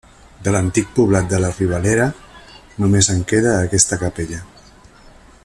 De 0.45 0.51
l'antic 0.53 0.87
poblat 0.99 1.27
de 1.33 1.41
la 1.43 1.51
Ribalera, 1.57 2.07
només 2.85 3.11
en 3.17 3.23
queda 3.33 3.53
aquesta 3.69 4.01
capella. 4.07 4.43